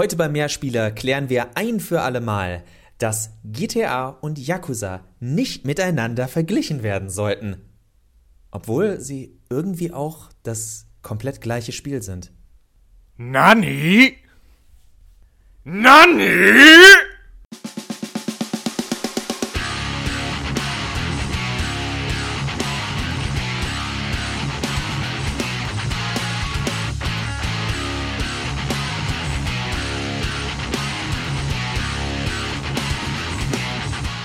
[0.00, 2.64] Heute bei Mehrspieler klären wir ein für alle Mal,
[2.96, 7.60] dass GTA und Yakuza nicht miteinander verglichen werden sollten.
[8.50, 12.32] Obwohl sie irgendwie auch das komplett gleiche Spiel sind.
[13.18, 14.16] Nani?
[15.64, 16.24] Nani?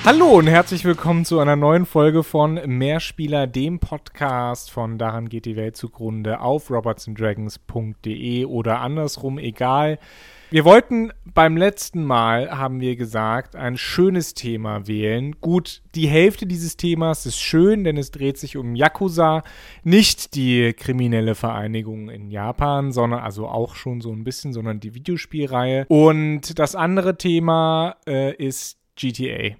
[0.05, 5.45] Hallo und herzlich willkommen zu einer neuen Folge von Mehrspieler, dem Podcast von Daran geht
[5.45, 9.97] die Welt zugrunde auf robertsondragons.de oder andersrum, egal.
[10.51, 15.37] Wir wollten beim letzten Mal, haben wir gesagt, ein schönes Thema wählen.
[15.41, 19.41] Gut, die Hälfte dieses Themas ist schön, denn es dreht sich um Yakuza,
[19.83, 24.93] nicht die kriminelle Vereinigung in Japan, sondern also auch schon so ein bisschen, sondern die
[24.93, 25.87] Videospielreihe.
[25.87, 29.55] Und das andere Thema äh, ist GTA.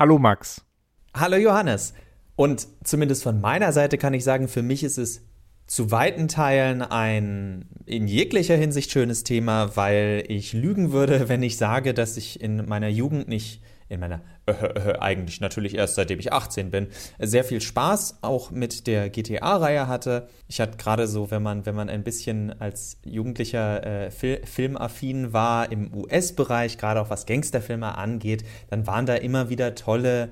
[0.00, 0.64] Hallo Max.
[1.12, 1.92] Hallo Johannes.
[2.34, 5.26] Und zumindest von meiner Seite kann ich sagen, für mich ist es
[5.66, 11.58] zu weiten Teilen ein in jeglicher Hinsicht schönes Thema, weil ich lügen würde, wenn ich
[11.58, 14.22] sage, dass ich in meiner Jugend nicht in meiner
[15.00, 20.28] eigentlich natürlich erst seitdem ich 18 bin, sehr viel Spaß auch mit der GTA-Reihe hatte.
[20.48, 25.32] Ich hatte gerade so, wenn man, wenn man ein bisschen als Jugendlicher äh, Fil filmaffin
[25.32, 30.30] war im US-Bereich, gerade auch was Gangsterfilme angeht, dann waren da immer wieder tolle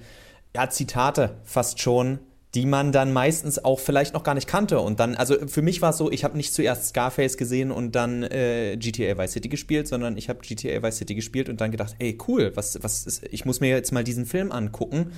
[0.55, 2.19] ja, Zitate fast schon
[2.55, 4.81] die man dann meistens auch vielleicht noch gar nicht kannte.
[4.81, 7.95] Und dann, also für mich war es so, ich habe nicht zuerst Scarface gesehen und
[7.95, 11.71] dann äh, GTA Vice City gespielt, sondern ich habe GTA Vice City gespielt und dann
[11.71, 15.13] gedacht, ey, cool, was, was ist, ich muss mir jetzt mal diesen Film angucken.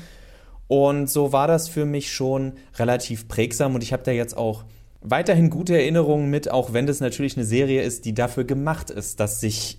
[0.66, 4.64] Und so war das für mich schon relativ prägsam und ich habe da jetzt auch
[5.00, 9.20] weiterhin gute Erinnerungen mit, auch wenn das natürlich eine Serie ist, die dafür gemacht ist,
[9.20, 9.78] dass sich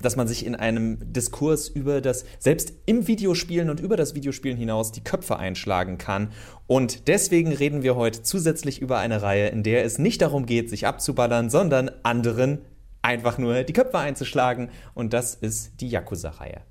[0.00, 4.56] dass man sich in einem Diskurs über das, selbst im Videospielen und über das Videospielen
[4.56, 6.32] hinaus, die Köpfe einschlagen kann.
[6.66, 10.70] Und deswegen reden wir heute zusätzlich über eine Reihe, in der es nicht darum geht,
[10.70, 12.58] sich abzuballern, sondern anderen
[13.02, 14.70] einfach nur die Köpfe einzuschlagen.
[14.94, 16.62] Und das ist die Yakuza-Reihe.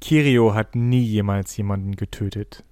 [0.00, 2.62] Kirio hat nie jemals jemanden getötet.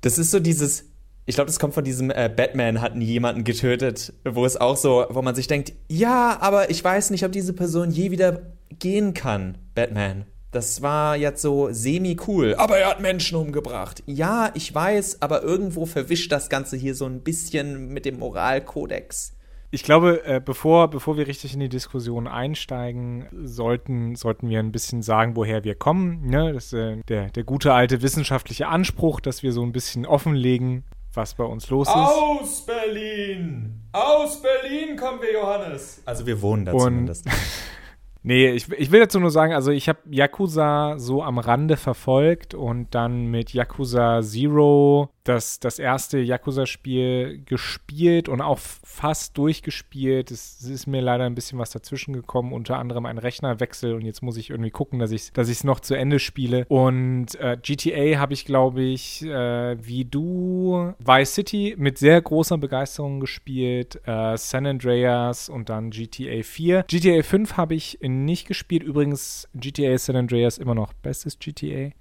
[0.00, 0.86] Das ist so dieses,
[1.26, 4.76] ich glaube, das kommt von diesem äh, Batman hat nie jemanden getötet, wo es auch
[4.76, 8.54] so, wo man sich denkt, ja, aber ich weiß nicht, ob diese Person je wieder
[8.78, 10.26] gehen kann, Batman.
[10.52, 12.56] Das war jetzt so semi-cool.
[12.56, 14.02] Aber er hat Menschen umgebracht.
[14.06, 19.36] Ja, ich weiß, aber irgendwo verwischt das Ganze hier so ein bisschen mit dem Moralkodex.
[19.72, 24.72] Ich glaube, äh, bevor, bevor wir richtig in die Diskussion einsteigen, sollten, sollten wir ein
[24.72, 26.26] bisschen sagen, woher wir kommen.
[26.26, 26.52] Ne?
[26.52, 30.82] Das ist äh, der, der gute alte wissenschaftliche Anspruch, dass wir so ein bisschen offenlegen,
[31.14, 31.94] was bei uns los ist.
[31.94, 33.82] Aus Berlin!
[33.92, 36.02] Aus Berlin kommen wir, Johannes!
[36.04, 37.26] Also wir wohnen da Und zumindest.
[38.22, 42.54] Nee, ich, ich will dazu nur sagen, also ich habe Yakuza so am Rande verfolgt
[42.54, 50.30] und dann mit Yakuza Zero das, das erste Yakuza-Spiel gespielt und auch fast durchgespielt.
[50.30, 54.22] Es, ist mir leider ein bisschen was dazwischen gekommen, unter anderem ein Rechnerwechsel und jetzt
[54.22, 56.64] muss ich irgendwie gucken, dass ich es dass noch zu Ende spiele.
[56.68, 62.58] Und äh, GTA habe ich, glaube ich, äh, wie du Vice City mit sehr großer
[62.58, 66.84] Begeisterung gespielt, äh, San Andreas und dann GTA 4.
[66.88, 68.82] GTA 5 habe ich nicht gespielt.
[68.82, 71.92] Übrigens, GTA San Andreas immer noch bestes GTA.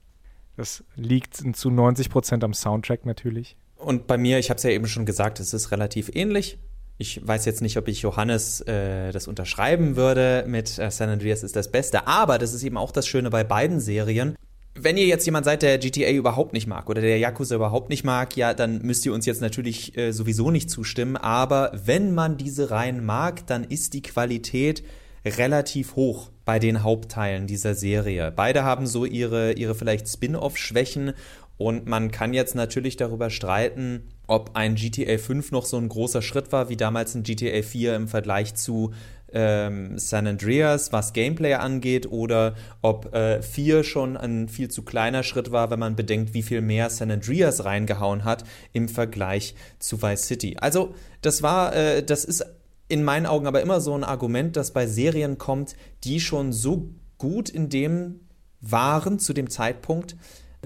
[0.59, 3.55] Das liegt zu 90 Prozent am Soundtrack natürlich.
[3.77, 6.59] Und bei mir, ich habe es ja eben schon gesagt, es ist relativ ähnlich.
[6.97, 11.43] Ich weiß jetzt nicht, ob ich Johannes äh, das unterschreiben würde mit äh, San Andreas
[11.43, 14.35] ist das Beste, aber das ist eben auch das Schöne bei beiden Serien.
[14.75, 18.03] Wenn ihr jetzt jemand seid, der GTA überhaupt nicht mag oder der Yakuza überhaupt nicht
[18.03, 21.15] mag, ja, dann müsst ihr uns jetzt natürlich äh, sowieso nicht zustimmen.
[21.15, 24.83] Aber wenn man diese Reihen mag, dann ist die Qualität
[25.23, 28.33] relativ hoch bei den Hauptteilen dieser Serie.
[28.35, 31.13] Beide haben so ihre, ihre vielleicht Spin-off-Schwächen
[31.57, 36.23] und man kann jetzt natürlich darüber streiten, ob ein GTA 5 noch so ein großer
[36.23, 38.93] Schritt war, wie damals ein GTA 4 im Vergleich zu
[39.31, 45.21] ähm, San Andreas, was Gameplay angeht, oder ob äh, 4 schon ein viel zu kleiner
[45.21, 50.01] Schritt war, wenn man bedenkt, wie viel mehr San Andreas reingehauen hat im Vergleich zu
[50.01, 50.57] Vice City.
[50.59, 52.43] Also, das war, äh, das ist
[52.89, 56.89] in meinen Augen aber immer so ein Argument, das bei Serien kommt, die schon so
[57.17, 58.21] gut in dem
[58.59, 60.17] waren zu dem Zeitpunkt,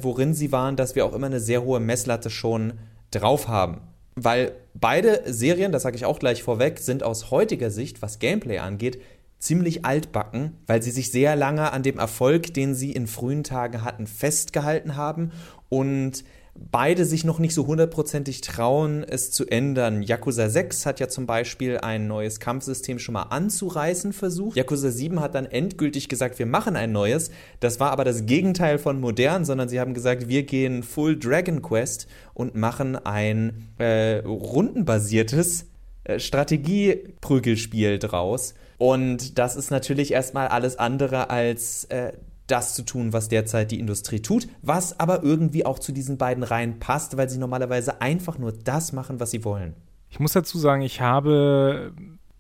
[0.02, 2.74] worin sie waren, dass wir auch immer eine sehr hohe Messlatte schon
[3.12, 3.81] drauf haben.
[4.16, 8.60] Weil beide Serien, das sage ich auch gleich vorweg, sind aus heutiger Sicht, was Gameplay
[8.60, 9.02] angeht,
[9.38, 13.84] ziemlich altbacken, weil sie sich sehr lange an dem Erfolg, den sie in frühen Tagen
[13.84, 15.31] hatten, festgehalten haben
[15.68, 16.24] und
[16.56, 20.04] beide sich noch nicht so hundertprozentig trauen, es zu ändern.
[20.04, 24.56] Yakuza 6 hat ja zum Beispiel ein neues Kampfsystem schon mal anzureißen versucht.
[24.56, 27.32] Yakuza 7 hat dann endgültig gesagt, wir machen ein neues.
[27.60, 31.62] Das war aber das Gegenteil von modern, sondern sie haben gesagt, wir gehen Full Dragon
[31.62, 35.66] Quest und machen ein äh, rundenbasiertes
[36.04, 38.54] äh, Strategieprügelspiel draus.
[38.78, 42.14] Und das ist natürlich erstmal alles andere als äh,
[42.48, 46.44] das zu tun, was derzeit die Industrie tut, was aber irgendwie auch zu diesen beiden
[46.44, 49.75] Reihen passt, weil sie normalerweise einfach nur das machen, was sie wollen.
[50.10, 51.94] Ich muss dazu sagen, ich habe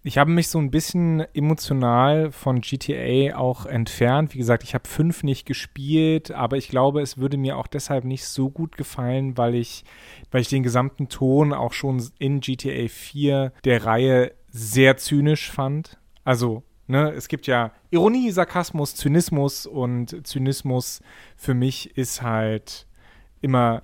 [0.05, 4.33] ich habe mich so ein bisschen emotional von GTA auch entfernt.
[4.33, 8.03] Wie gesagt, ich habe fünf nicht gespielt, aber ich glaube, es würde mir auch deshalb
[8.03, 9.85] nicht so gut gefallen, weil ich,
[10.29, 15.97] weil ich den gesamten Ton auch schon in GTA 4 der Reihe sehr zynisch fand.
[16.25, 21.01] Also Ne, es gibt ja Ironie, Sarkasmus, Zynismus und Zynismus
[21.37, 22.87] für mich ist halt
[23.39, 23.83] immer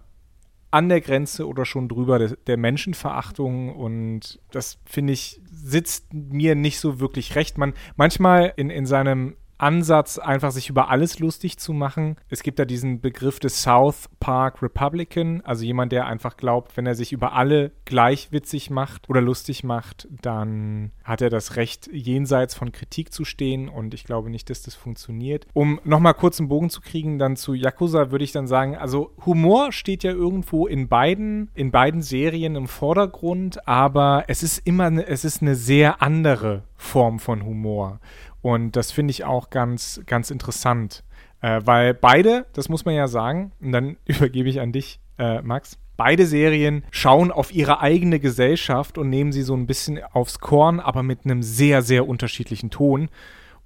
[0.71, 6.55] an der Grenze oder schon drüber der, der Menschenverachtung und das finde ich sitzt mir
[6.55, 7.57] nicht so wirklich recht.
[7.57, 12.15] Man manchmal in, in seinem Ansatz, einfach sich über alles lustig zu machen.
[12.29, 16.85] Es gibt da diesen Begriff des South Park Republican, also jemand, der einfach glaubt, wenn
[16.85, 21.89] er sich über alle gleich witzig macht oder lustig macht, dann hat er das Recht,
[21.91, 25.47] jenseits von Kritik zu stehen und ich glaube nicht, dass das funktioniert.
[25.53, 29.11] Um nochmal kurz einen Bogen zu kriegen, dann zu Yakuza würde ich dann sagen, also
[29.25, 34.91] Humor steht ja irgendwo in beiden, in beiden Serien im Vordergrund, aber es ist immer,
[35.07, 37.99] es ist eine sehr andere Form von Humor.
[38.41, 41.03] Und das finde ich auch ganz, ganz interessant.
[41.41, 45.41] Äh, weil beide, das muss man ja sagen, und dann übergebe ich an dich, äh,
[45.41, 50.39] Max, beide Serien schauen auf ihre eigene Gesellschaft und nehmen sie so ein bisschen aufs
[50.39, 53.09] Korn, aber mit einem sehr, sehr unterschiedlichen Ton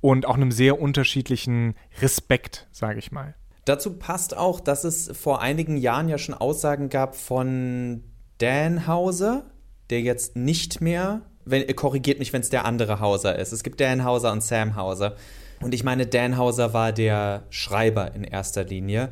[0.02, 3.36] und auch einem sehr unterschiedlichen Respekt, sage ich mal.
[3.66, 8.04] Dazu passt auch, dass es vor einigen Jahren ja schon Aussagen gab von
[8.40, 9.46] Dan Hauser,
[9.90, 13.52] der jetzt nicht mehr wenn, korrigiert mich, wenn es der andere Hauser ist.
[13.52, 15.16] Es gibt Dan Hauser und Sam Hauser.
[15.62, 19.10] Und ich meine, Dan Hauser war der Schreiber in erster Linie.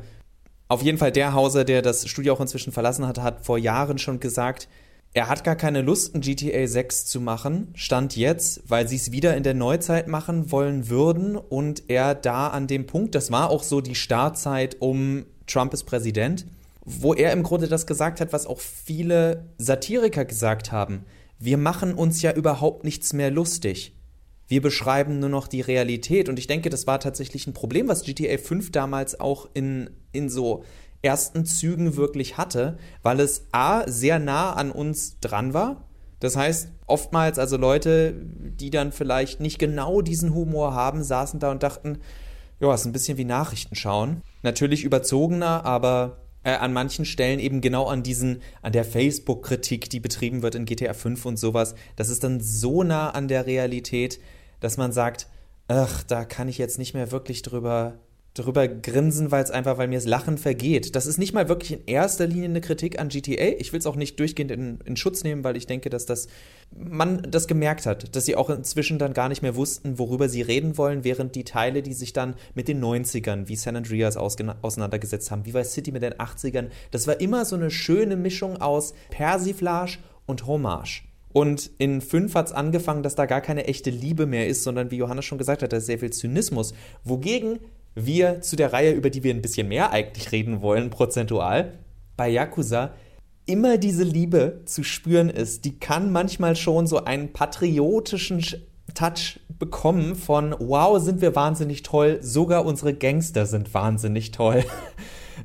[0.68, 3.98] Auf jeden Fall der Hauser, der das Studio auch inzwischen verlassen hat, hat vor Jahren
[3.98, 4.68] schon gesagt,
[5.14, 9.12] er hat gar keine Lust, ein GTA 6 zu machen, stand jetzt, weil sie es
[9.12, 13.50] wieder in der Neuzeit machen wollen würden und er da an dem Punkt, das war
[13.50, 16.46] auch so die Startzeit um Trump ist Präsident,
[16.86, 21.04] wo er im Grunde das gesagt hat, was auch viele Satiriker gesagt haben
[21.44, 23.96] wir machen uns ja überhaupt nichts mehr lustig.
[24.46, 26.28] Wir beschreiben nur noch die Realität.
[26.28, 30.28] Und ich denke, das war tatsächlich ein Problem, was GTA 5 damals auch in, in
[30.28, 30.62] so
[31.02, 35.88] ersten Zügen wirklich hatte, weil es A, sehr nah an uns dran war.
[36.20, 41.50] Das heißt, oftmals, also Leute, die dann vielleicht nicht genau diesen Humor haben, saßen da
[41.50, 41.98] und dachten,
[42.60, 44.22] ja, ist ein bisschen wie Nachrichten schauen.
[44.44, 50.00] Natürlich überzogener, aber äh, an manchen Stellen eben genau an diesen, an der Facebook-Kritik, die
[50.00, 51.74] betrieben wird in GTA 5 und sowas.
[51.96, 54.20] Das ist dann so nah an der Realität,
[54.60, 55.28] dass man sagt,
[55.68, 57.98] ach, da kann ich jetzt nicht mehr wirklich drüber
[58.34, 60.96] drüber grinsen, weil es einfach, weil mir das Lachen vergeht.
[60.96, 63.58] Das ist nicht mal wirklich in erster Linie eine Kritik an GTA.
[63.58, 66.28] Ich will es auch nicht durchgehend in, in, Schutz nehmen, weil ich denke, dass das
[66.74, 70.40] man das gemerkt hat, dass sie auch inzwischen dann gar nicht mehr wussten, worüber sie
[70.40, 75.30] reden wollen, während die Teile, die sich dann mit den 90ern, wie San Andreas auseinandergesetzt
[75.30, 78.94] haben, wie Vice City mit den 80ern, das war immer so eine schöne Mischung aus
[79.10, 81.02] Persiflage und Hommage.
[81.34, 84.90] Und in 5 hat es angefangen, dass da gar keine echte Liebe mehr ist, sondern
[84.90, 86.74] wie Johannes schon gesagt hat, da ist sehr viel Zynismus.
[87.04, 87.58] Wogegen
[87.94, 91.78] wir zu der Reihe, über die wir ein bisschen mehr eigentlich reden wollen, prozentual,
[92.16, 92.92] bei Yakuza
[93.46, 95.64] immer diese Liebe zu spüren ist.
[95.64, 98.44] Die kann manchmal schon so einen patriotischen
[98.94, 104.64] Touch bekommen von, wow, sind wir wahnsinnig toll, sogar unsere Gangster sind wahnsinnig toll.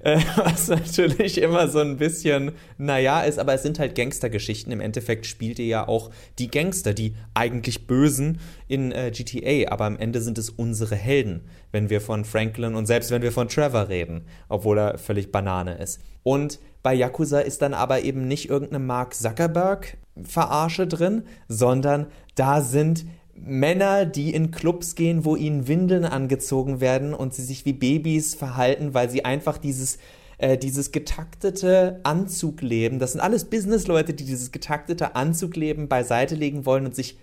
[0.02, 4.72] Äh, was natürlich immer so ein bisschen, naja, ist, aber es sind halt Gangstergeschichten.
[4.72, 9.86] Im Endeffekt spielt ihr ja auch die Gangster, die eigentlich Bösen in äh, GTA, aber
[9.86, 13.48] am Ende sind es unsere Helden, wenn wir von Franklin und selbst wenn wir von
[13.48, 16.02] Trevor reden, obwohl er völlig Banane ist.
[16.24, 23.06] Und bei Yakuza ist dann aber eben nicht irgendeine Mark Zuckerberg-Verarsche drin, sondern da sind
[23.46, 28.36] Männer, die in Clubs gehen, wo ihnen Windeln angezogen werden und sie sich wie Babys
[28.36, 29.98] verhalten, weil sie einfach dieses
[30.38, 36.86] äh, dieses getaktete Anzugleben, das sind alles Businessleute, die dieses getaktete Anzugleben beiseite legen wollen
[36.86, 37.18] und sich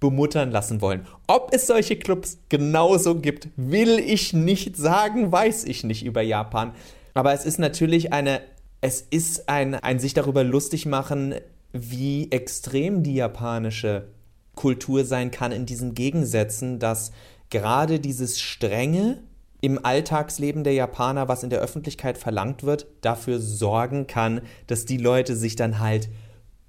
[0.00, 1.06] bemuttern lassen wollen.
[1.26, 6.72] Ob es solche Clubs genauso gibt, will ich nicht sagen, weiß ich nicht über Japan.
[7.12, 8.40] Aber es ist natürlich eine,
[8.80, 11.34] es ist ein, ein sich darüber lustig machen,
[11.72, 14.08] wie extrem die japanische
[14.54, 17.12] Kultur sein kann in diesen Gegensätzen, dass
[17.50, 19.22] gerade dieses strenge
[19.60, 24.98] im Alltagsleben der Japaner, was in der Öffentlichkeit verlangt wird, dafür sorgen kann, dass die
[24.98, 26.10] Leute sich dann halt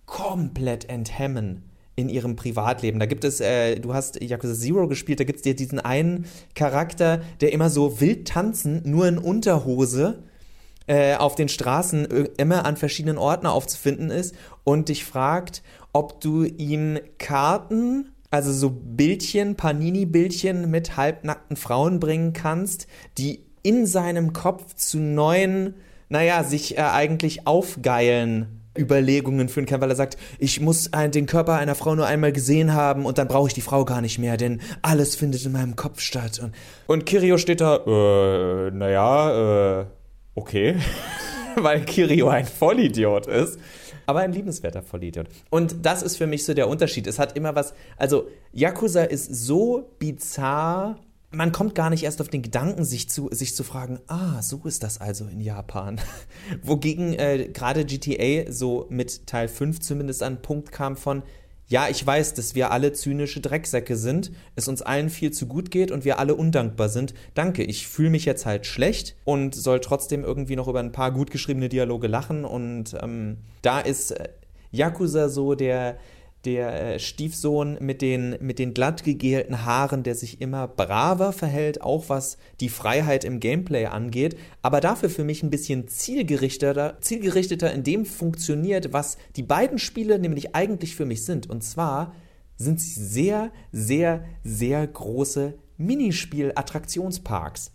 [0.06, 1.64] komplett enthemmen
[1.96, 3.00] in ihrem Privatleben.
[3.00, 6.26] Da gibt es, äh, du hast Yakuza Zero gespielt, da gibt es dir diesen einen
[6.54, 10.24] Charakter, der immer so wild tanzen, nur in Unterhose
[10.88, 12.06] äh, auf den Straßen
[12.38, 15.64] immer an verschiedenen Orten aufzufinden ist und dich fragt,
[15.96, 22.88] ob du ihm Karten, also so Bildchen, Panini-Bildchen mit halbnackten Frauen bringen kannst,
[23.18, 25.76] die in seinem Kopf zu neuen,
[26.10, 31.54] naja, sich äh, eigentlich aufgeilen Überlegungen führen kann, weil er sagt, ich muss den Körper
[31.54, 34.36] einer Frau nur einmal gesehen haben und dann brauche ich die Frau gar nicht mehr,
[34.36, 36.42] denn alles findet in meinem Kopf statt.
[36.44, 36.54] Und,
[36.88, 39.86] und Kirio steht da, äh, naja, äh,
[40.36, 40.76] okay,
[41.56, 43.58] weil Kirio ein Vollidiot ist.
[44.06, 45.28] Aber ein liebenswerter Vollidiot.
[45.50, 47.08] Und das ist für mich so der Unterschied.
[47.08, 51.00] Es hat immer was, also Yakuza ist so bizarr
[51.36, 54.62] man kommt gar nicht erst auf den Gedanken, sich zu, sich zu fragen, ah, so
[54.64, 56.00] ist das also in Japan.
[56.64, 61.24] Wogegen äh, gerade GTA so mit Teil 5 zumindest an den Punkt kam von,
[61.68, 65.72] ja, ich weiß, dass wir alle zynische Drecksäcke sind, es uns allen viel zu gut
[65.72, 67.16] geht und wir alle undankbar sind.
[67.34, 71.12] Danke, ich fühle mich jetzt halt schlecht und soll trotzdem irgendwie noch über ein paar
[71.12, 72.46] gut geschriebene Dialoge lachen.
[72.46, 74.30] Und ähm, da ist äh,
[74.72, 75.98] Yakuza so der,
[76.46, 81.82] der äh, Stiefsohn mit den, mit den glatt gegelten Haaren, der sich immer braver verhält,
[81.82, 87.74] auch was die Freiheit im Gameplay angeht, aber dafür für mich ein bisschen zielgerichteter, zielgerichteter
[87.74, 91.50] in dem funktioniert, was die beiden Spiele nämlich eigentlich für mich sind.
[91.50, 92.14] Und zwar
[92.58, 97.72] sind sie sehr, sehr, sehr große Minispiel-Attraktionsparks.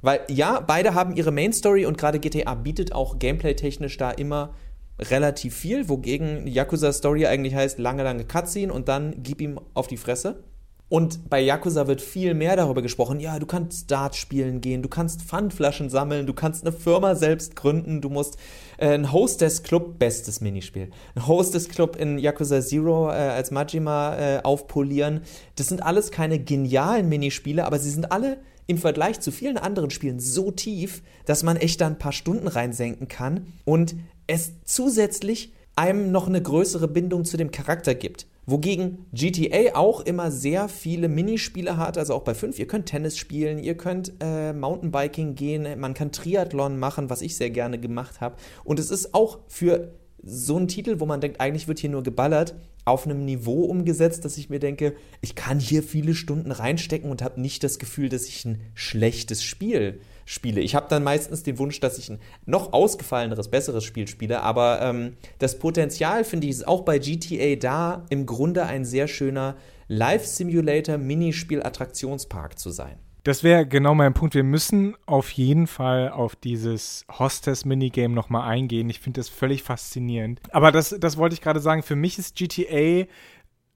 [0.00, 4.54] Weil ja, beide haben ihre Main Story und gerade GTA bietet auch gameplay-technisch da immer
[4.98, 9.86] relativ viel, wogegen Yakuza Story eigentlich heißt lange, lange Cutscene und dann gib ihm auf
[9.86, 10.42] die Fresse.
[10.90, 14.88] Und bei Yakuza wird viel mehr darüber gesprochen, ja, du kannst Dart spielen gehen, du
[14.88, 18.38] kannst Pfandflaschen sammeln, du kannst eine Firma selbst gründen, du musst
[18.78, 24.16] äh, ein Hostess Club, bestes Minispiel, ein Hostess Club in Yakuza Zero äh, als Majima
[24.16, 25.20] äh, aufpolieren.
[25.56, 29.90] Das sind alles keine genialen Minispiele, aber sie sind alle im Vergleich zu vielen anderen
[29.90, 33.96] Spielen so tief, dass man echt da ein paar Stunden reinsenken kann und
[34.26, 38.26] es zusätzlich einem noch eine größere Bindung zu dem Charakter gibt.
[38.44, 42.58] Wogegen GTA auch immer sehr viele Minispiele hat, also auch bei 5.
[42.58, 47.36] Ihr könnt Tennis spielen, ihr könnt äh, Mountainbiking gehen, man kann Triathlon machen, was ich
[47.36, 48.36] sehr gerne gemacht habe.
[48.64, 52.02] Und es ist auch für so ein Titel, wo man denkt, eigentlich wird hier nur
[52.02, 52.54] geballert,
[52.88, 57.20] auf einem Niveau umgesetzt, dass ich mir denke, ich kann hier viele Stunden reinstecken und
[57.22, 60.60] habe nicht das Gefühl, dass ich ein schlechtes Spiel spiele.
[60.60, 64.80] Ich habe dann meistens den Wunsch, dass ich ein noch ausgefalleneres, besseres Spiel spiele, aber
[64.82, 69.56] ähm, das Potenzial, finde ich, ist auch bei GTA da, im Grunde ein sehr schöner
[69.88, 72.98] Live-Simulator-Minispiel-Attraktionspark zu sein.
[73.28, 74.34] Das wäre genau mein Punkt.
[74.34, 78.88] Wir müssen auf jeden Fall auf dieses Hostess-Minigame nochmal eingehen.
[78.88, 80.40] Ich finde das völlig faszinierend.
[80.50, 81.82] Aber das, das wollte ich gerade sagen.
[81.82, 83.04] Für mich ist GTA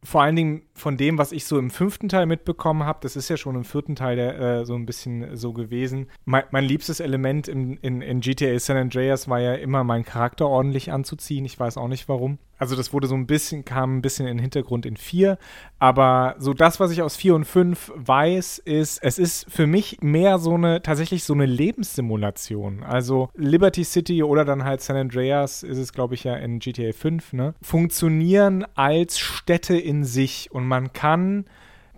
[0.02, 3.28] vor allen Dingen von dem, was ich so im fünften Teil mitbekommen habe, das ist
[3.28, 6.06] ja schon im vierten Teil der, äh, so ein bisschen so gewesen.
[6.24, 10.48] Mein, mein liebstes Element in, in, in, GTA San Andreas war ja immer, meinen Charakter
[10.48, 11.44] ordentlich anzuziehen.
[11.44, 12.38] Ich weiß auch nicht warum.
[12.62, 15.36] Also das wurde so ein bisschen, kam ein bisschen in den Hintergrund in 4.
[15.80, 19.98] Aber so das, was ich aus 4 und 5 weiß, ist, es ist für mich
[20.00, 22.84] mehr so eine, tatsächlich so eine Lebenssimulation.
[22.84, 26.92] Also Liberty City oder dann halt San Andreas ist es, glaube ich, ja in GTA
[26.92, 27.54] 5, ne?
[27.60, 31.44] Funktionieren als Städte in sich und man kann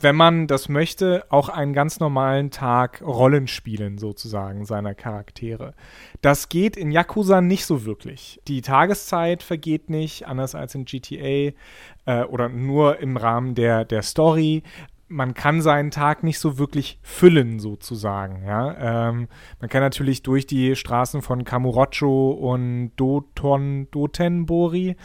[0.00, 5.74] wenn man das möchte, auch einen ganz normalen Tag Rollen spielen, sozusagen, seiner Charaktere.
[6.20, 8.40] Das geht in Yakuza nicht so wirklich.
[8.48, 11.52] Die Tageszeit vergeht nicht, anders als in GTA
[12.06, 14.62] äh, oder nur im Rahmen der, der Story
[15.06, 18.42] man kann seinen Tag nicht so wirklich füllen, sozusagen.
[18.44, 19.10] Ja?
[19.10, 19.28] Ähm,
[19.60, 24.96] man kann natürlich durch die Straßen von Kamurocho und Doton, Dotenbori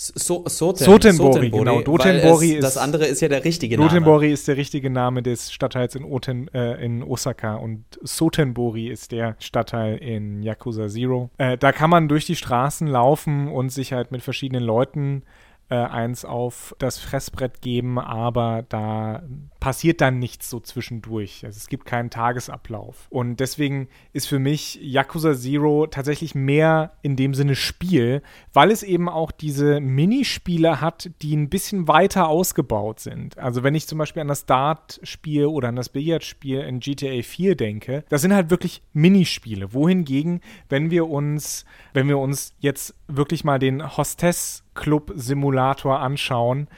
[0.00, 1.82] so, Soten, Sotenbori, Sotenbori, genau.
[1.82, 3.88] Dotenbori ist, das andere ist ja der richtige Name.
[3.88, 9.12] Dotenbori ist der richtige Name des Stadtteils in, Oten, äh, in Osaka und Sotenbori ist
[9.12, 11.28] der Stadtteil in Yakuza Zero.
[11.36, 15.22] Äh, da kann man durch die Straßen laufen und sich halt mit verschiedenen Leuten
[15.68, 19.22] äh, eins auf das Fressbrett geben, aber da
[19.60, 21.44] passiert dann nichts so zwischendurch.
[21.44, 23.06] Also es gibt keinen Tagesablauf.
[23.10, 28.22] Und deswegen ist für mich Yakuza Zero tatsächlich mehr in dem Sinne Spiel,
[28.54, 33.38] weil es eben auch diese Minispiele hat, die ein bisschen weiter ausgebaut sind.
[33.38, 37.54] Also wenn ich zum Beispiel an das Dart-Spiel oder an das Billardspiel in GTA 4
[37.54, 39.74] denke, das sind halt wirklich Minispiele.
[39.74, 40.40] Wohingegen,
[40.70, 46.68] wenn wir uns, wenn wir uns jetzt wirklich mal den Hostess Club Simulator anschauen,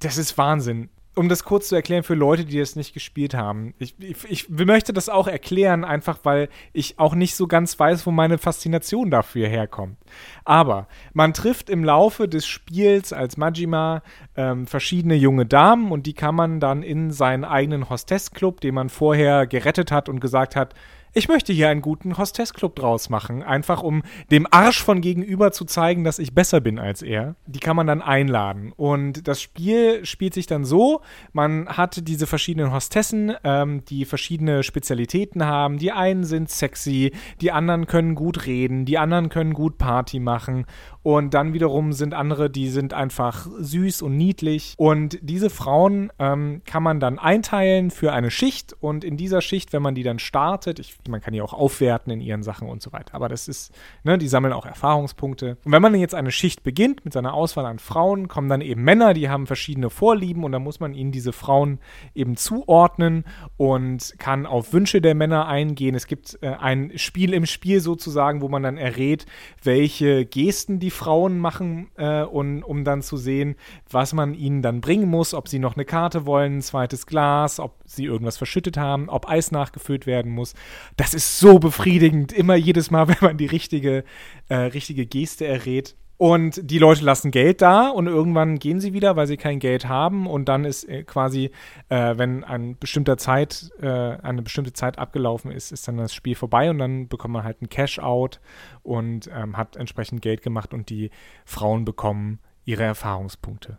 [0.00, 3.74] das ist Wahnsinn um das kurz zu erklären für Leute, die das nicht gespielt haben.
[3.78, 8.06] Ich, ich, ich, möchte das auch erklären, einfach weil ich auch nicht so ganz weiß,
[8.06, 9.96] wo meine Faszination dafür herkommt.
[10.44, 14.02] Aber man trifft im Laufe des Spiels als Majima
[14.36, 18.88] ähm, verschiedene junge Damen und die kann man dann in seinen eigenen Hostess-Club, den man
[18.88, 20.74] vorher gerettet hat und gesagt hat,
[21.12, 25.64] ich möchte hier einen guten Hostess-Club draus machen, einfach um dem Arsch von gegenüber zu
[25.64, 27.34] zeigen, dass ich besser bin als er.
[27.46, 28.72] Die kann man dann einladen.
[28.76, 31.00] Und das Spiel spielt sich dann so,
[31.32, 35.78] man hat diese verschiedenen Hostessen, ähm, die verschiedene Spezialitäten haben.
[35.78, 40.66] Die einen sind sexy, die anderen können gut reden, die anderen können gut Party machen.
[41.02, 44.74] Und dann wiederum sind andere, die sind einfach süß und niedlich.
[44.76, 48.74] Und diese Frauen ähm, kann man dann einteilen für eine Schicht.
[48.80, 52.12] Und in dieser Schicht, wenn man die dann startet, ich, man kann die auch aufwerten
[52.12, 53.14] in ihren Sachen und so weiter.
[53.14, 53.72] Aber das ist,
[54.04, 55.56] ne, die sammeln auch Erfahrungspunkte.
[55.64, 58.82] Und wenn man jetzt eine Schicht beginnt mit seiner Auswahl an Frauen, kommen dann eben
[58.82, 61.78] Männer, die haben verschiedene Vorlieben und dann muss man ihnen diese Frauen
[62.14, 63.24] eben zuordnen
[63.56, 65.94] und kann auf Wünsche der Männer eingehen.
[65.94, 69.24] Es gibt äh, ein Spiel im Spiel sozusagen, wo man dann errät,
[69.62, 73.54] welche Gesten die die Frauen machen, äh, und, um dann zu sehen,
[73.88, 77.60] was man ihnen dann bringen muss, ob sie noch eine Karte wollen, ein zweites Glas,
[77.60, 80.54] ob sie irgendwas verschüttet haben, ob Eis nachgefüllt werden muss.
[80.96, 84.04] Das ist so befriedigend, immer jedes Mal, wenn man die richtige,
[84.48, 85.94] äh, richtige Geste errät.
[86.20, 89.88] Und die Leute lassen Geld da und irgendwann gehen sie wieder, weil sie kein Geld
[89.88, 90.26] haben.
[90.26, 91.50] Und dann ist äh, quasi,
[91.88, 96.34] äh, wenn ein bestimmter Zeit, äh, eine bestimmte Zeit abgelaufen ist, ist dann das Spiel
[96.34, 98.38] vorbei und dann bekommt man halt ein Cash-out
[98.82, 101.10] und ähm, hat entsprechend Geld gemacht und die
[101.46, 103.78] Frauen bekommen ihre Erfahrungspunkte.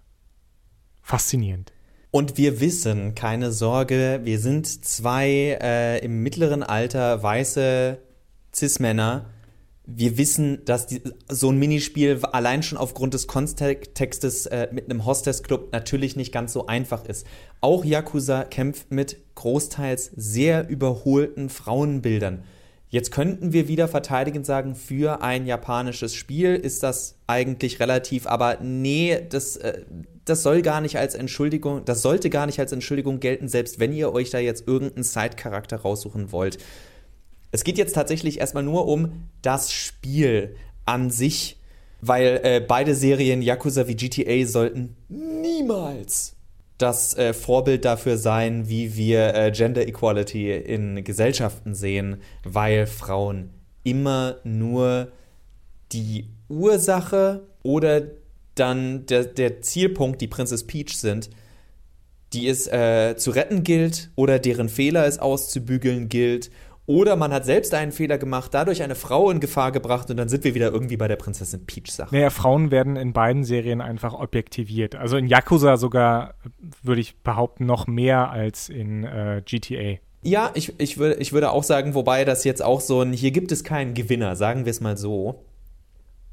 [1.04, 1.72] Faszinierend.
[2.10, 8.00] Und wir wissen, keine Sorge, wir sind zwei äh, im mittleren Alter weiße
[8.52, 9.28] Cis-Männer,
[9.86, 15.06] wir wissen, dass die, so ein Minispiel allein schon aufgrund des Kontextes äh, mit einem
[15.06, 17.26] Hostess-Club natürlich nicht ganz so einfach ist.
[17.62, 22.44] Auch Yakuza kämpft mit großteils sehr überholten Frauenbildern.
[22.90, 28.58] Jetzt könnten wir wieder verteidigend sagen, für ein japanisches Spiel ist das eigentlich relativ, aber
[28.62, 29.84] nee, das, äh,
[30.26, 33.94] das soll gar nicht als Entschuldigung, das sollte gar nicht als Entschuldigung gelten, selbst wenn
[33.94, 36.58] ihr euch da jetzt irgendeinen Side-Charakter raussuchen wollt.
[37.52, 41.60] Es geht jetzt tatsächlich erstmal nur um das Spiel an sich,
[42.02, 46.36] weil äh, beide Serien Yakuza wie GTA sollten niemals
[46.78, 53.52] das äh, Vorbild dafür sein, wie wir äh, Gender Equality in Gesellschaften sehen, weil Frauen
[53.84, 55.12] immer nur
[55.92, 58.02] die Ursache oder
[58.56, 61.30] dann der, der Zielpunkt, die Princess Peach sind,
[62.34, 66.50] die es äh, zu retten gilt oder deren Fehler es auszubügeln gilt
[66.86, 70.30] oder man hat selbst einen Fehler gemacht, dadurch eine Frau in Gefahr gebracht und dann
[70.30, 72.14] sind wir wieder irgendwie bei der Prinzessin Peach-Sache.
[72.16, 74.96] Naja, Frauen werden in beiden Serien einfach objektiviert.
[74.96, 76.36] Also in Yakuza sogar,
[76.82, 80.00] würde ich behaupten, noch mehr als in äh, GTA.
[80.24, 83.32] Ja, ich, ich, würde, ich würde auch sagen, wobei das jetzt auch so ein, hier
[83.32, 85.44] gibt es keinen Gewinner, sagen wir es mal so.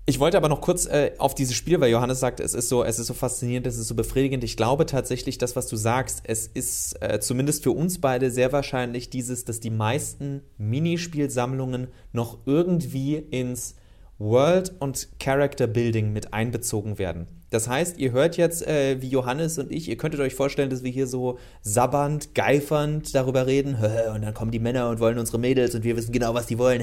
[0.08, 2.82] Ich wollte aber noch kurz äh, auf dieses Spiel, weil Johannes sagt, es ist so,
[2.82, 4.42] es ist so faszinierend, es ist so befriedigend.
[4.42, 8.50] Ich glaube tatsächlich, das, was du sagst, es ist äh, zumindest für uns beide sehr
[8.50, 13.74] wahrscheinlich dieses, dass die meisten Minispielsammlungen noch irgendwie ins
[14.16, 17.26] World und Character Building mit einbezogen werden.
[17.50, 20.82] Das heißt, ihr hört jetzt, äh, wie Johannes und ich, ihr könntet euch vorstellen, dass
[20.82, 23.74] wir hier so sabbernd, geifernd darüber reden.
[24.14, 26.58] Und dann kommen die Männer und wollen unsere Mädels und wir wissen genau, was die
[26.58, 26.82] wollen.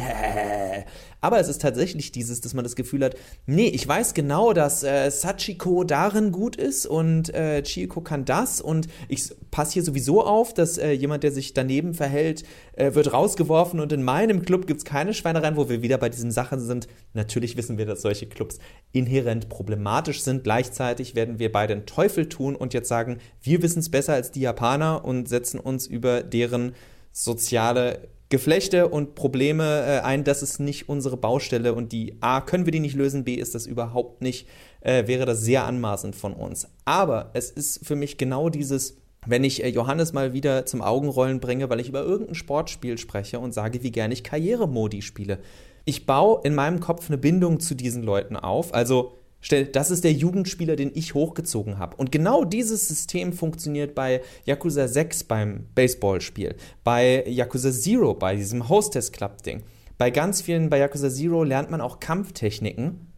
[1.26, 3.16] Aber es ist tatsächlich dieses, dass man das Gefühl hat,
[3.48, 8.62] nee, ich weiß genau, dass äh, Sachiko darin gut ist und äh, Chieko kann das
[8.62, 13.12] und ich passe hier sowieso auf, dass äh, jemand, der sich daneben verhält, äh, wird
[13.12, 16.60] rausgeworfen und in meinem Club gibt es keine Schweinereien, wo wir wieder bei diesen Sachen
[16.60, 16.88] sind.
[17.16, 18.60] Natürlich wissen wir, dass solche Clubs
[18.92, 20.44] inhärent problematisch sind.
[20.44, 24.30] Gleichzeitig werden wir beide den Teufel tun und jetzt sagen, wir wissen es besser als
[24.30, 26.76] die Japaner und setzen uns über deren
[27.12, 30.24] soziale Geflechte und Probleme äh, ein.
[30.24, 33.56] Das ist nicht unsere Baustelle und die A, können wir die nicht lösen, B, ist
[33.56, 34.48] das überhaupt nicht,
[34.82, 36.68] äh, wäre das sehr anmaßend von uns.
[36.86, 41.40] Aber es ist für mich genau dieses, wenn ich äh, Johannes mal wieder zum Augenrollen
[41.40, 45.40] bringe, weil ich über irgendein Sportspiel spreche und sage, wie gerne ich Karrieremodi spiele.
[45.86, 48.74] Ich baue in meinem Kopf eine Bindung zu diesen Leuten auf.
[48.74, 51.98] Also Stell, das ist der Jugendspieler, den ich hochgezogen habe.
[51.98, 58.70] Und genau dieses System funktioniert bei Yakuza 6 beim Baseballspiel, bei Yakuza Zero, bei diesem
[58.70, 59.62] Hostess Club Ding.
[60.00, 63.12] Bei ganz vielen, bei Yakuza Zero lernt man auch Kampftechniken,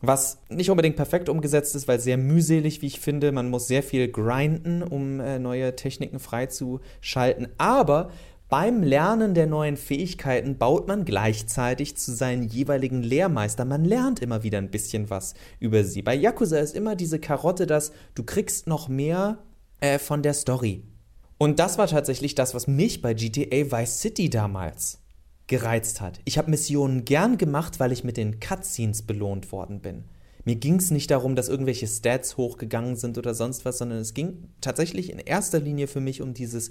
[0.00, 3.32] was nicht unbedingt perfekt umgesetzt ist, weil sehr mühselig, wie ich finde.
[3.32, 7.48] Man muss sehr viel grinden, um äh, neue Techniken freizuschalten.
[7.58, 8.12] Aber
[8.54, 13.64] beim Lernen der neuen Fähigkeiten baut man gleichzeitig zu seinen jeweiligen Lehrmeister.
[13.64, 16.02] Man lernt immer wieder ein bisschen was über sie.
[16.02, 19.38] Bei Yakuza ist immer diese Karotte, dass du kriegst noch mehr
[19.80, 20.84] äh, von der Story.
[21.36, 25.00] Und das war tatsächlich das, was mich bei GTA Vice City damals
[25.48, 26.20] gereizt hat.
[26.24, 30.04] Ich habe Missionen gern gemacht, weil ich mit den Cutscenes belohnt worden bin.
[30.44, 34.14] Mir ging es nicht darum, dass irgendwelche Stats hochgegangen sind oder sonst was, sondern es
[34.14, 36.70] ging tatsächlich in erster Linie für mich um dieses,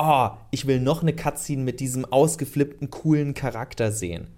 [0.00, 4.28] oh, ich will noch eine Cutscene mit diesem ausgeflippten, coolen Charakter sehen.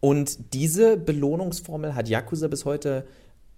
[0.00, 3.06] Und diese Belohnungsformel hat Yakuza bis heute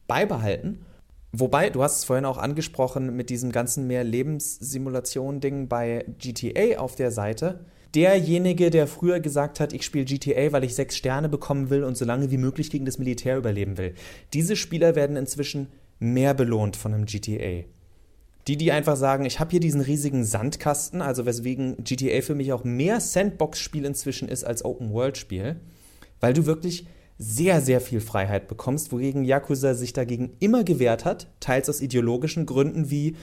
[0.06, 0.86] beibehalten.
[1.32, 6.96] Wobei, du hast es vorhin auch angesprochen mit diesem ganzen mehr Lebenssimulation-Ding bei GTA auf
[6.96, 11.70] der Seite derjenige, der früher gesagt hat, ich spiele GTA, weil ich sechs Sterne bekommen
[11.70, 13.94] will und so lange wie möglich gegen das Militär überleben will.
[14.32, 15.68] Diese Spieler werden inzwischen
[15.98, 17.64] mehr belohnt von einem GTA.
[18.50, 22.52] Die, die einfach sagen, ich habe hier diesen riesigen Sandkasten, also weswegen GTA für mich
[22.52, 25.60] auch mehr Sandbox-Spiel inzwischen ist als Open-World-Spiel,
[26.18, 26.84] weil du wirklich
[27.16, 32.44] sehr, sehr viel Freiheit bekommst, wogegen Yakuza sich dagegen immer gewehrt hat, teils aus ideologischen
[32.44, 33.14] Gründen wie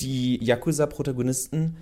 [0.00, 1.76] die Yakuza-Protagonisten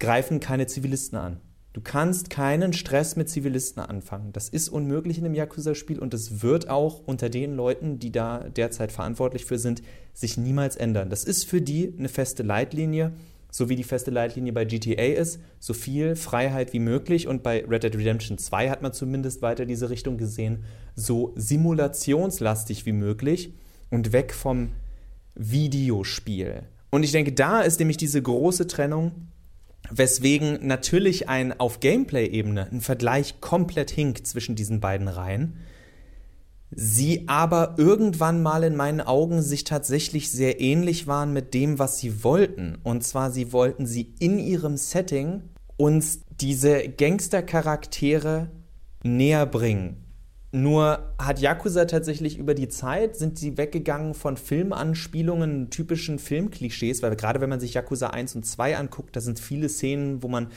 [0.00, 1.40] greifen keine Zivilisten an.
[1.74, 4.32] Du kannst keinen Stress mit Zivilisten anfangen.
[4.32, 8.48] Das ist unmöglich in einem Yakuza-Spiel und es wird auch unter den Leuten, die da
[8.48, 9.82] derzeit verantwortlich für sind,
[10.14, 11.10] sich niemals ändern.
[11.10, 13.12] Das ist für die eine feste Leitlinie,
[13.50, 17.64] so wie die feste Leitlinie bei GTA ist, so viel Freiheit wie möglich und bei
[17.64, 23.54] Red Dead Redemption 2 hat man zumindest weiter diese Richtung gesehen, so simulationslastig wie möglich
[23.90, 24.72] und weg vom
[25.34, 26.64] Videospiel.
[26.90, 29.28] Und ich denke, da ist nämlich diese große Trennung
[29.90, 35.58] Weswegen natürlich ein auf Gameplay-Ebene ein Vergleich komplett hinkt zwischen diesen beiden Reihen.
[36.70, 41.98] Sie aber irgendwann mal in meinen Augen sich tatsächlich sehr ähnlich waren mit dem, was
[41.98, 42.76] sie wollten.
[42.82, 45.42] Und zwar, sie wollten sie in ihrem Setting
[45.78, 48.50] uns diese Gangster-Charaktere
[49.02, 50.07] näher bringen.
[50.50, 57.14] Nur hat Yakuza tatsächlich über die Zeit, sind sie weggegangen von Filmanspielungen, typischen Filmklischees, weil
[57.16, 60.48] gerade wenn man sich Yakuza 1 und 2 anguckt, da sind viele Szenen, wo man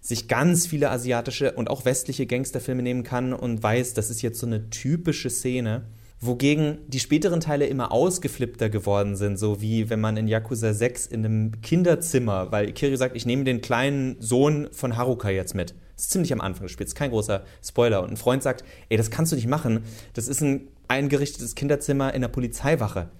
[0.00, 4.38] sich ganz viele asiatische und auch westliche Gangsterfilme nehmen kann und weiß, das ist jetzt
[4.38, 5.82] so eine typische Szene.
[6.22, 11.06] Wogegen die späteren Teile immer ausgeflippter geworden sind, so wie wenn man in Yakuza 6
[11.06, 15.74] in einem Kinderzimmer, weil Kiryu sagt, ich nehme den kleinen Sohn von Haruka jetzt mit.
[16.00, 18.02] Ist ziemlich am Anfang des Spiels, kein großer Spoiler.
[18.02, 19.84] Und ein Freund sagt, ey, das kannst du nicht machen.
[20.14, 23.10] Das ist ein eingerichtetes Kinderzimmer in der Polizeiwache.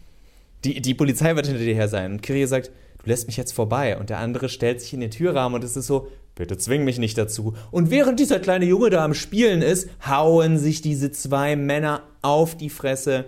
[0.65, 2.13] Die, die Polizei wird hinter dir her sein.
[2.13, 2.71] Und Kiryu sagt,
[3.03, 3.99] du lässt mich jetzt vorbei.
[3.99, 6.99] Und der andere stellt sich in den Türrahmen und es ist so, bitte zwing mich
[6.99, 7.55] nicht dazu.
[7.71, 12.57] Und während dieser kleine Junge da am Spielen ist, hauen sich diese zwei Männer auf
[12.57, 13.27] die Fresse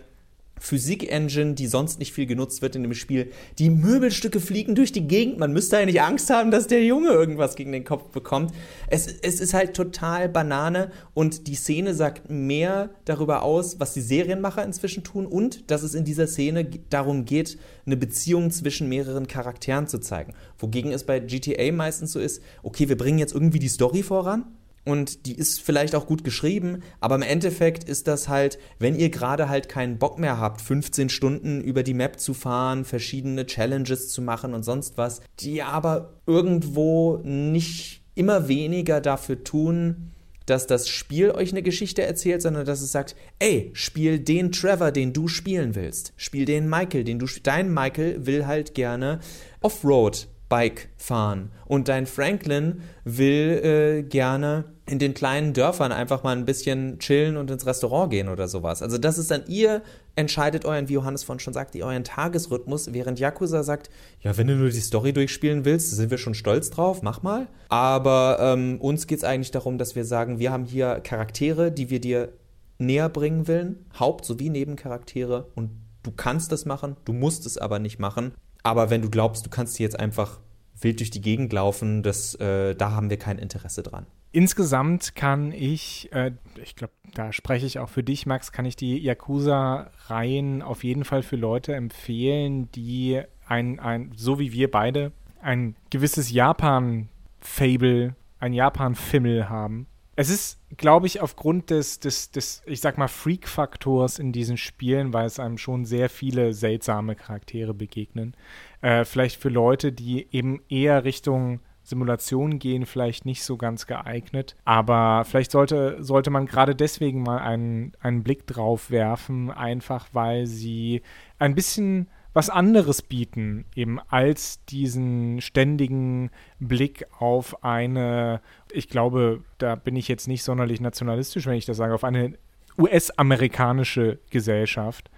[0.63, 3.33] Physik-Engine, die sonst nicht viel genutzt wird in dem Spiel.
[3.59, 5.39] Die Möbelstücke fliegen durch die Gegend.
[5.39, 8.53] Man müsste nicht Angst haben, dass der Junge irgendwas gegen den Kopf bekommt.
[8.87, 14.01] Es, es ist halt total Banane und die Szene sagt mehr darüber aus, was die
[14.01, 19.27] Serienmacher inzwischen tun und dass es in dieser Szene darum geht, eine Beziehung zwischen mehreren
[19.27, 20.33] Charakteren zu zeigen.
[20.59, 24.45] Wogegen es bei GTA meistens so ist, okay, wir bringen jetzt irgendwie die Story voran
[24.85, 29.11] und die ist vielleicht auch gut geschrieben, aber im Endeffekt ist das halt, wenn ihr
[29.11, 34.09] gerade halt keinen Bock mehr habt, 15 Stunden über die Map zu fahren, verschiedene Challenges
[34.11, 40.13] zu machen und sonst was, die aber irgendwo nicht immer weniger dafür tun,
[40.47, 44.91] dass das Spiel euch eine Geschichte erzählt, sondern dass es sagt, ey, spiel den Trevor,
[44.91, 46.13] den du spielen willst.
[46.17, 49.21] Spiel den Michael, den du dein Michael will halt gerne
[49.61, 56.37] Offroad Bike fahren und dein Franklin will äh, gerne in den kleinen Dörfern einfach mal
[56.37, 58.83] ein bisschen chillen und ins Restaurant gehen oder sowas.
[58.83, 59.81] Also das ist dann ihr
[60.15, 63.89] entscheidet euren, wie Johannes von schon sagt, euren Tagesrhythmus, während Yakuza sagt,
[64.21, 67.47] ja, wenn du nur die Story durchspielen willst, sind wir schon stolz drauf, mach mal.
[67.71, 71.89] Aber ähm, uns geht es eigentlich darum, dass wir sagen, wir haben hier Charaktere, die
[71.89, 72.29] wir dir
[72.77, 75.71] näher bringen wollen, Haupt- sowie Nebencharaktere und
[76.03, 78.35] du kannst das machen, du musst es aber nicht machen.
[78.63, 80.41] Aber wenn du glaubst, du kannst hier jetzt einfach
[80.81, 84.07] wild durch die Gegend laufen, das, äh, da haben wir kein Interesse dran.
[84.33, 88.77] Insgesamt kann ich, äh, ich glaube, da spreche ich auch für dich, Max, kann ich
[88.77, 95.13] die Yakuza-Reihen auf jeden Fall für Leute empfehlen, die ein, ein so wie wir beide,
[95.43, 99.87] ein gewisses Japan-Fable, ein Japan-Fimmel haben.
[100.15, 105.13] Es ist, glaube ich, aufgrund des, des, des, ich sag mal, Freak-Faktors in diesen Spielen,
[105.15, 108.35] weil es einem schon sehr viele seltsame Charaktere begegnen.
[108.83, 114.55] Äh, vielleicht für Leute, die eben eher Richtung Simulation gehen, vielleicht nicht so ganz geeignet.
[114.65, 120.47] Aber vielleicht sollte, sollte man gerade deswegen mal einen, einen Blick drauf werfen, einfach weil
[120.47, 121.03] sie
[121.39, 128.41] ein bisschen was anderes bieten, eben als diesen ständigen Blick auf eine,
[128.73, 132.35] ich glaube, da bin ich jetzt nicht sonderlich nationalistisch, wenn ich das sage, auf eine
[132.79, 135.11] US-amerikanische Gesellschaft,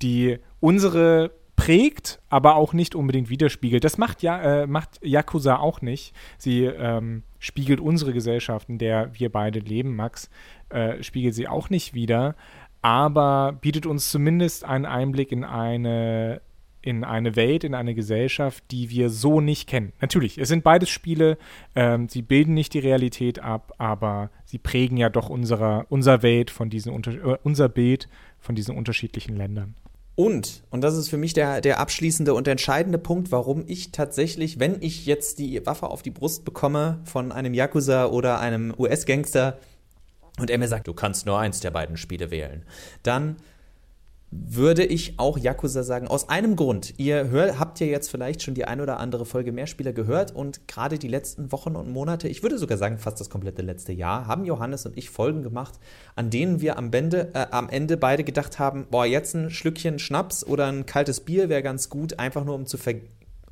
[0.00, 3.84] die unsere prägt, aber auch nicht unbedingt widerspiegelt.
[3.84, 6.14] Das macht, ja, äh, macht Yakuza auch nicht.
[6.38, 10.30] Sie ähm, spiegelt unsere Gesellschaft, in der wir beide leben, Max,
[10.70, 12.34] äh, spiegelt sie auch nicht wieder,
[12.80, 16.40] aber bietet uns zumindest einen Einblick in eine
[16.82, 19.92] in eine Welt, in eine Gesellschaft, die wir so nicht kennen.
[20.00, 21.38] Natürlich, es sind beides Spiele,
[21.74, 26.50] ähm, sie bilden nicht die Realität ab, aber sie prägen ja doch unserer, unser Welt
[26.50, 29.74] von diesen äh, unser Bild von diesen unterschiedlichen Ländern.
[30.16, 34.58] Und, und das ist für mich der, der abschließende und entscheidende Punkt, warum ich tatsächlich,
[34.58, 39.58] wenn ich jetzt die Waffe auf die Brust bekomme von einem Yakuza oder einem US-Gangster
[40.38, 42.64] und er mir sagt, du kannst nur eins der beiden Spiele wählen,
[43.02, 43.36] dann
[44.30, 46.94] würde ich auch Yakuza sagen, aus einem Grund.
[46.98, 50.68] Ihr hört, habt ja jetzt vielleicht schon die ein oder andere Folge Mehrspieler gehört und
[50.68, 54.28] gerade die letzten Wochen und Monate, ich würde sogar sagen fast das komplette letzte Jahr,
[54.28, 55.80] haben Johannes und ich Folgen gemacht,
[56.14, 59.98] an denen wir am Ende, äh, am Ende beide gedacht haben, boah, jetzt ein Schlückchen
[59.98, 62.94] Schnaps oder ein kaltes Bier wäre ganz gut, einfach nur um zu ver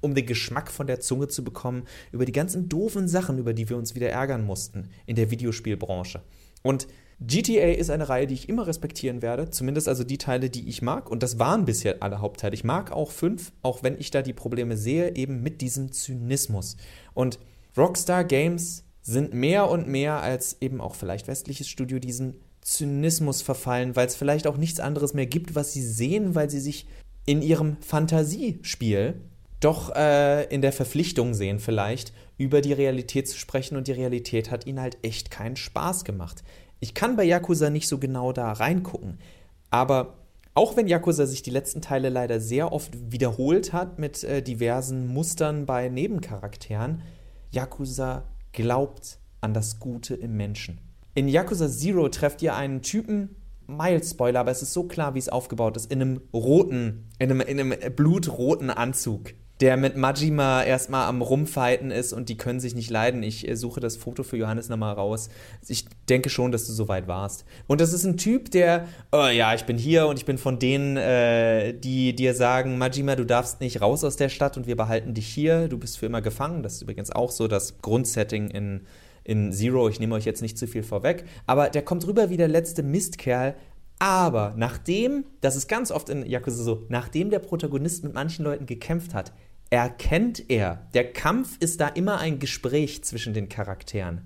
[0.00, 3.68] um den Geschmack von der Zunge zu bekommen über die ganzen doofen Sachen, über die
[3.68, 6.22] wir uns wieder ärgern mussten in der Videospielbranche.
[6.62, 6.86] Und
[7.20, 10.82] GTA ist eine Reihe, die ich immer respektieren werde, zumindest also die Teile, die ich
[10.82, 11.10] mag.
[11.10, 12.54] Und das waren bisher alle Hauptteile.
[12.54, 16.76] Ich mag auch fünf, auch wenn ich da die Probleme sehe, eben mit diesem Zynismus.
[17.14, 17.40] Und
[17.76, 23.96] Rockstar Games sind mehr und mehr als eben auch vielleicht westliches Studio diesen Zynismus verfallen,
[23.96, 26.86] weil es vielleicht auch nichts anderes mehr gibt, was sie sehen, weil sie sich
[27.24, 29.20] in ihrem Fantasiespiel
[29.60, 34.50] doch äh, in der Verpflichtung sehen, vielleicht über die Realität zu sprechen und die Realität
[34.50, 36.44] hat ihnen halt echt keinen Spaß gemacht.
[36.80, 39.18] Ich kann bei Yakuza nicht so genau da reingucken,
[39.70, 40.14] aber
[40.54, 45.06] auch wenn Yakuza sich die letzten Teile leider sehr oft wiederholt hat mit äh, diversen
[45.06, 47.02] Mustern bei Nebencharakteren,
[47.52, 50.80] Yakuza glaubt an das Gute im Menschen.
[51.14, 53.36] In Yakuza Zero trefft ihr einen Typen,
[53.68, 57.30] Mild Spoiler, aber es ist so klar, wie es aufgebaut ist, in einem roten, in
[57.30, 62.60] einem, in einem blutroten Anzug der mit Majima erstmal am Rumfighten ist und die können
[62.60, 63.22] sich nicht leiden.
[63.22, 65.30] Ich äh, suche das Foto für Johannes nochmal raus.
[65.66, 67.44] Ich denke schon, dass du so weit warst.
[67.66, 70.58] Und das ist ein Typ, der, oh ja, ich bin hier und ich bin von
[70.58, 74.76] denen, äh, die dir sagen, Majima, du darfst nicht raus aus der Stadt und wir
[74.76, 75.68] behalten dich hier.
[75.68, 76.62] Du bist für immer gefangen.
[76.62, 78.82] Das ist übrigens auch so das Grundsetting in,
[79.24, 79.88] in Zero.
[79.88, 81.24] Ich nehme euch jetzt nicht zu viel vorweg.
[81.46, 83.56] Aber der kommt rüber wie der letzte Mistkerl,
[83.98, 88.66] aber nachdem, das ist ganz oft in Yakuza so, nachdem der Protagonist mit manchen Leuten
[88.66, 89.32] gekämpft hat,
[89.70, 94.22] erkennt er, der Kampf ist da immer ein Gespräch zwischen den Charakteren.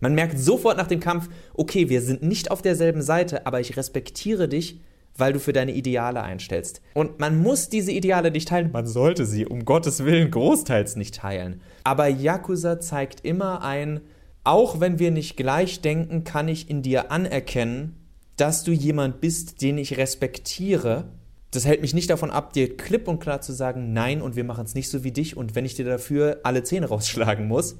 [0.00, 3.76] Man merkt sofort nach dem Kampf, okay, wir sind nicht auf derselben Seite, aber ich
[3.76, 4.80] respektiere dich,
[5.16, 6.82] weil du für deine Ideale einstellst.
[6.92, 11.14] Und man muss diese Ideale nicht teilen, man sollte sie um Gottes Willen großteils nicht
[11.14, 11.60] teilen.
[11.84, 14.00] Aber Yakuza zeigt immer ein,
[14.42, 17.96] auch wenn wir nicht gleich denken, kann ich in dir anerkennen,
[18.36, 21.08] dass du jemand bist, den ich respektiere
[21.54, 24.44] das hält mich nicht davon ab, dir klipp und klar zu sagen, nein, und wir
[24.44, 27.76] machen es nicht so wie dich und wenn ich dir dafür alle Zähne rausschlagen muss.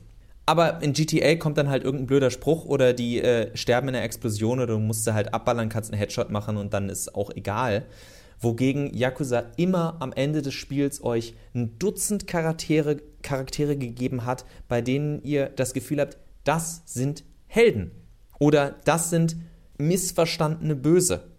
[0.47, 4.05] Aber in GTA kommt dann halt irgendein blöder Spruch oder die äh, sterben in einer
[4.05, 7.31] Explosion oder du musst sie halt abballern, kannst einen Headshot machen und dann ist auch
[7.35, 7.87] egal.
[8.41, 14.83] Wogegen Yakuza immer am Ende des Spiels euch ein Dutzend Charaktere, Charaktere gegeben hat, bei
[14.83, 17.91] denen ihr das Gefühl habt, das sind Helden.
[18.39, 19.37] Oder das sind
[19.79, 21.34] missverstandene Böse.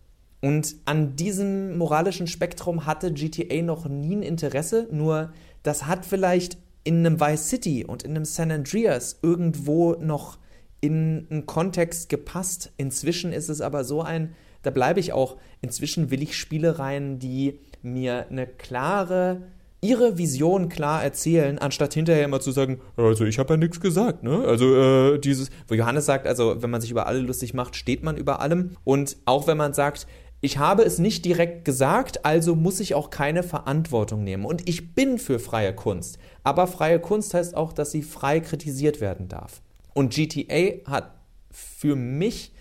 [0.46, 6.60] Und an diesem moralischen Spektrum hatte GTA noch nie ein Interesse, nur das hat vielleicht
[6.84, 10.38] in einem Vice City und in einem San Andreas irgendwo noch
[10.82, 12.72] in einen Kontext gepasst.
[12.78, 17.60] Inzwischen ist es aber so ein, da bleibe ich auch, inzwischen will ich Spielereien, die
[17.82, 19.42] mir eine klare,
[19.82, 24.24] ihre Vision klar erzählen, anstatt hinterher immer zu sagen, also ich habe ja nichts gesagt,
[24.24, 24.44] ne?
[24.46, 28.04] Also äh, dieses, wo Johannes sagt, also wenn man sich über alle lustig macht, steht
[28.04, 28.78] man über allem.
[28.84, 30.08] Und auch wenn man sagt,
[30.46, 34.46] ich habe es nicht direkt gesagt, also muss ich auch keine Verantwortung nehmen.
[34.46, 36.20] Und ich bin für freie Kunst.
[36.44, 39.64] Aber freie Kunst heißt auch, dass sie frei kritisiert werden darf.
[39.96, 41.16] Und GTA hat
[41.50, 42.54] für mich,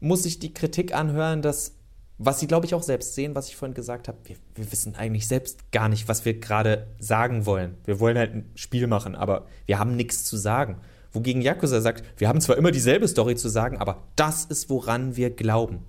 [0.00, 1.74] muss ich die Kritik anhören, dass,
[2.16, 4.94] was sie glaube ich auch selbst sehen, was ich vorhin gesagt habe, wir, wir wissen
[4.94, 7.76] eigentlich selbst gar nicht, was wir gerade sagen wollen.
[7.84, 10.78] Wir wollen halt ein Spiel machen, aber wir haben nichts zu sagen.
[11.12, 15.16] Wogegen Yakuza sagt, wir haben zwar immer dieselbe Story zu sagen, aber das ist, woran
[15.16, 15.84] wir glauben.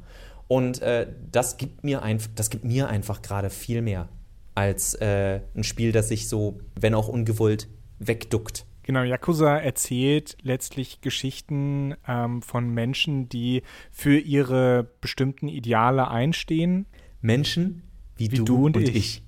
[0.48, 4.10] Und äh, das, gibt mir ein, das gibt mir einfach gerade viel mehr
[4.56, 7.68] als äh, ein Spiel, das sich so, wenn auch ungewollt,
[8.00, 8.66] wegduckt.
[8.84, 16.86] Genau, Yakuza erzählt letztlich Geschichten ähm, von Menschen, die für ihre bestimmten Ideale einstehen.
[17.22, 17.84] Menschen
[18.16, 18.96] wie, wie du, du, und, und ich.
[18.96, 19.24] ich.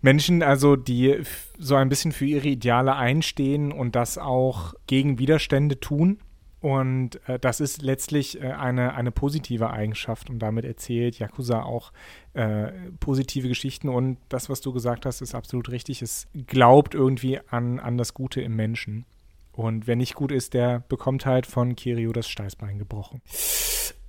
[0.00, 1.22] Menschen also, die
[1.58, 6.18] so ein bisschen für ihre Ideale einstehen und das auch gegen Widerstände tun.
[6.60, 11.92] Und äh, das ist letztlich äh, eine, eine positive Eigenschaft und damit erzählt Yakuza auch
[12.34, 12.68] äh,
[12.98, 16.02] positive Geschichten und das, was du gesagt hast, ist absolut richtig.
[16.02, 19.04] Es glaubt irgendwie an, an das Gute im Menschen.
[19.52, 23.22] Und wer nicht gut ist, der bekommt halt von Kirio das Steißbein gebrochen.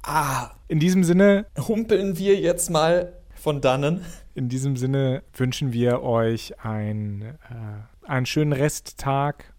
[0.03, 4.05] Ah, In diesem Sinne, humpeln wir jetzt mal von dannen.
[4.35, 9.53] in diesem Sinne wünschen wir euch ein, äh, einen schönen Resttag,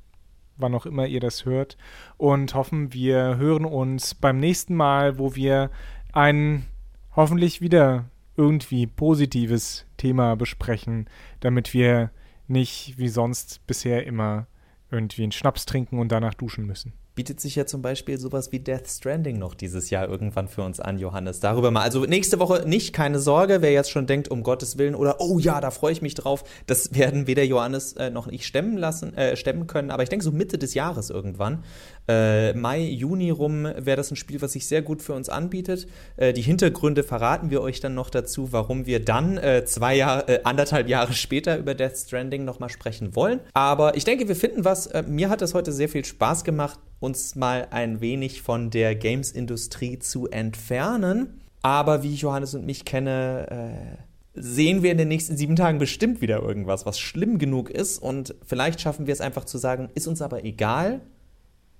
[0.61, 1.77] wann auch immer ihr das hört,
[2.17, 5.71] und hoffen, wir hören uns beim nächsten Mal, wo wir
[6.13, 6.67] ein
[7.15, 11.09] hoffentlich wieder irgendwie positives Thema besprechen,
[11.41, 12.11] damit wir
[12.49, 14.47] nicht wie sonst bisher immer
[14.91, 16.93] irgendwie einen Schnaps trinken und danach duschen müssen.
[17.15, 20.81] Bietet sich ja zum Beispiel sowas wie Death Stranding noch dieses Jahr irgendwann für uns
[20.81, 21.41] an, Johannes.
[21.41, 21.83] Darüber mal.
[21.83, 25.39] Also nächste Woche nicht, keine Sorge, wer jetzt schon denkt, um Gottes Willen oder oh
[25.39, 26.45] ja, da freue ich mich drauf.
[26.67, 29.91] Das werden weder Johannes äh, noch ich stemmen lassen, äh, stemmen können.
[29.91, 31.65] Aber ich denke so Mitte des Jahres irgendwann.
[32.09, 35.87] Äh, Mai, Juni rum wäre das ein Spiel, was sich sehr gut für uns anbietet.
[36.17, 40.29] Äh, die Hintergründe verraten wir euch dann noch dazu, warum wir dann äh, zwei Jahre,
[40.29, 43.41] äh, anderthalb Jahre später über Death Stranding nochmal sprechen wollen.
[43.55, 44.87] Aber ich denke, wir finden was.
[44.89, 48.95] Äh, mir hat es heute sehr viel Spaß gemacht, uns mal ein wenig von der
[48.95, 51.41] Games-Industrie zu entfernen.
[51.63, 54.03] Aber wie ich Johannes und mich kenne, äh,
[54.35, 57.99] sehen wir in den nächsten sieben Tagen bestimmt wieder irgendwas, was schlimm genug ist.
[57.99, 61.01] Und vielleicht schaffen wir es einfach zu sagen, ist uns aber egal.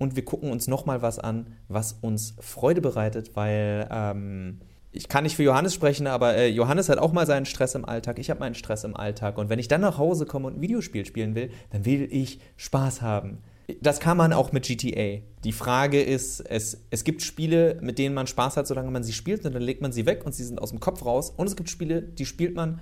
[0.01, 4.61] Und wir gucken uns nochmal was an, was uns Freude bereitet, weil ähm,
[4.91, 7.85] ich kann nicht für Johannes sprechen, aber äh, Johannes hat auch mal seinen Stress im
[7.85, 8.17] Alltag.
[8.17, 9.37] Ich habe meinen Stress im Alltag.
[9.37, 12.39] Und wenn ich dann nach Hause komme und ein Videospiel spielen will, dann will ich
[12.57, 13.43] Spaß haben.
[13.79, 15.21] Das kann man auch mit GTA.
[15.43, 19.13] Die Frage ist, es, es gibt Spiele, mit denen man Spaß hat, solange man sie
[19.13, 21.29] spielt, und dann legt man sie weg und sie sind aus dem Kopf raus.
[21.29, 22.81] Und es gibt Spiele, die spielt man,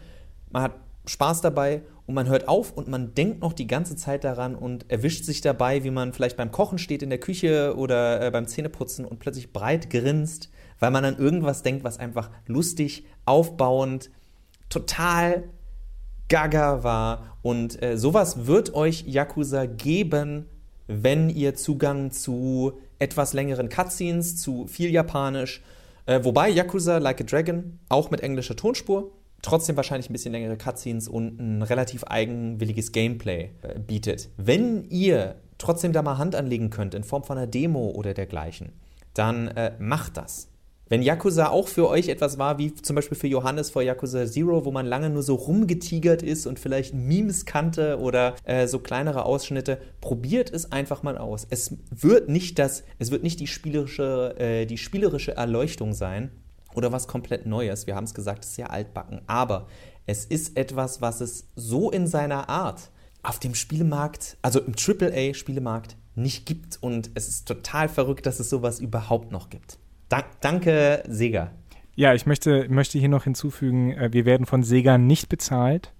[0.51, 4.23] man hat Spaß dabei und man hört auf und man denkt noch die ganze Zeit
[4.23, 8.25] daran und erwischt sich dabei, wie man vielleicht beim Kochen steht in der Küche oder
[8.25, 13.05] äh, beim Zähneputzen und plötzlich breit grinst, weil man an irgendwas denkt, was einfach lustig,
[13.25, 14.11] aufbauend,
[14.69, 15.43] total
[16.29, 17.37] gaga war.
[17.41, 20.45] Und äh, sowas wird euch Yakuza geben,
[20.87, 25.61] wenn ihr Zugang zu etwas längeren Cutscenes, zu viel Japanisch,
[26.05, 30.57] äh, wobei Yakuza Like a Dragon auch mit englischer Tonspur trotzdem wahrscheinlich ein bisschen längere
[30.57, 34.29] Cutscenes und ein relativ eigenwilliges Gameplay äh, bietet.
[34.37, 38.71] Wenn ihr trotzdem da mal Hand anlegen könnt in Form von einer Demo oder dergleichen,
[39.13, 40.49] dann äh, macht das.
[40.89, 44.65] Wenn Yakuza auch für euch etwas war, wie zum Beispiel für Johannes vor Yakuza Zero,
[44.65, 49.25] wo man lange nur so rumgetigert ist und vielleicht Memes kannte oder äh, so kleinere
[49.25, 51.45] Ausschnitte, probiert es einfach mal aus.
[51.51, 56.31] Es wird nicht das, es wird nicht die spielerische, äh, die spielerische Erleuchtung sein
[56.75, 57.87] oder was komplett Neues.
[57.87, 59.67] Wir haben es gesagt, es ist sehr altbacken, aber
[60.05, 62.89] es ist etwas, was es so in seiner Art
[63.21, 68.49] auf dem Spielemarkt, also im AAA-Spielemarkt, nicht gibt und es ist total verrückt, dass es
[68.49, 69.77] sowas überhaupt noch gibt.
[70.09, 71.51] Dank, danke, Sega.
[71.95, 75.93] Ja, ich möchte, möchte hier noch hinzufügen, äh, wir werden von Sega nicht bezahlt.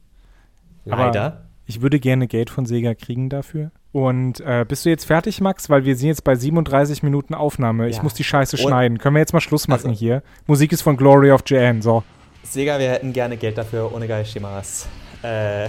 [0.86, 1.25] Leider.
[1.25, 3.71] Aber ich würde gerne Geld von Sega kriegen dafür.
[3.91, 5.69] Und äh, bist du jetzt fertig, Max?
[5.69, 7.89] Weil wir sind jetzt bei 37 Minuten Aufnahme.
[7.89, 8.04] Ich Ja.
[8.04, 8.97] muss die Scheiße Und- schneiden.
[8.99, 10.21] Können wir jetzt mal Schluss machen Also- hier?
[10.45, 11.82] Musik ist von Glory of JN.
[11.82, 12.04] So.
[12.43, 14.88] Sega, wir hätten gerne Geld dafür, ohne Geishimas.
[15.23, 15.67] Äh,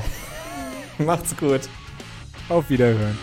[0.99, 1.63] macht's gut.
[2.49, 3.17] Auf Wiederhören.